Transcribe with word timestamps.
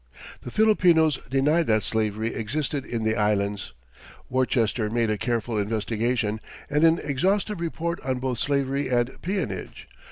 The 0.41 0.49
Filipinos 0.49 1.19
denied 1.29 1.67
that 1.67 1.83
slavery 1.83 2.33
existed 2.33 2.85
in 2.87 3.03
the 3.03 3.15
Islands. 3.15 3.73
Worcester 4.29 4.89
made 4.89 5.11
a 5.11 5.17
careful 5.19 5.59
investigation, 5.59 6.41
and 6.71 6.83
an 6.83 6.97
exhaustive 7.03 7.61
report 7.61 7.99
on 8.01 8.17
both 8.17 8.39
slavery 8.39 8.87
and 8.89 9.21
peonage. 9.21 9.87